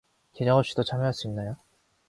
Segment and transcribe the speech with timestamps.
[0.33, 1.57] 계정 없이도 참여할 수 있나요?